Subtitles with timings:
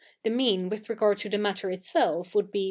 [0.23, 2.59] the mea7i with 7'egard to the 7natter itself would be 60